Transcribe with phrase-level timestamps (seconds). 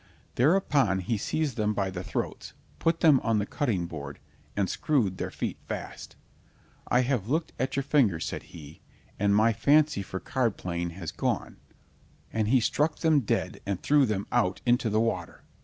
[0.33, 4.17] Thereupon he seized them by the throats, put them on the cutting board
[4.57, 6.15] and screwed their feet fast.
[6.87, 8.81] "I have looked at your fingers," said he,
[9.19, 11.57] "and my fancy for card playing has gone,
[12.33, 15.43] and he struck them dead and threw them out into the water.